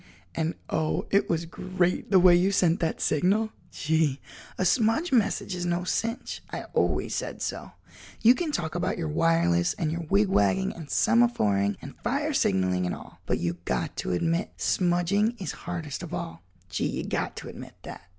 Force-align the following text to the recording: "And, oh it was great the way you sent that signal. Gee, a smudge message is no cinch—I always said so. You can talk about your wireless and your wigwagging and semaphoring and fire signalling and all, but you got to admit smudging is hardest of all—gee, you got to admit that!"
"And, 0.33 0.55
oh 0.67 1.05
it 1.11 1.29
was 1.29 1.45
great 1.45 2.09
the 2.09 2.19
way 2.19 2.35
you 2.35 2.51
sent 2.51 2.79
that 2.79 2.99
signal. 2.99 3.51
Gee, 3.71 4.19
a 4.57 4.65
smudge 4.65 5.11
message 5.11 5.53
is 5.53 5.63
no 5.63 5.83
cinch—I 5.83 6.63
always 6.73 7.13
said 7.13 7.39
so. 7.39 7.73
You 8.19 8.33
can 8.33 8.51
talk 8.51 8.73
about 8.73 8.97
your 8.97 9.07
wireless 9.09 9.75
and 9.75 9.91
your 9.91 10.07
wigwagging 10.09 10.73
and 10.75 10.89
semaphoring 10.89 11.77
and 11.83 11.95
fire 11.99 12.33
signalling 12.33 12.87
and 12.87 12.95
all, 12.95 13.19
but 13.27 13.37
you 13.37 13.57
got 13.65 13.95
to 13.97 14.11
admit 14.13 14.53
smudging 14.57 15.35
is 15.37 15.51
hardest 15.51 16.01
of 16.01 16.15
all—gee, 16.15 16.87
you 16.87 17.03
got 17.03 17.35
to 17.35 17.49
admit 17.49 17.75
that!" 17.83 18.01